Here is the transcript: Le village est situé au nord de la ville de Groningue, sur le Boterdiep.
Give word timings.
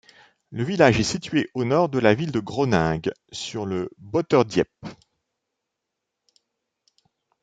Le 0.49 0.63
village 0.63 0.99
est 0.99 1.03
situé 1.03 1.51
au 1.53 1.63
nord 1.63 1.87
de 1.89 1.99
la 1.99 2.15
ville 2.15 2.31
de 2.31 2.39
Groningue, 2.39 3.11
sur 3.31 3.67
le 3.67 3.91
Boterdiep. 3.99 4.71